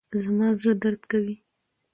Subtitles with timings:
[0.23, 1.35] زما زړه درد کوي.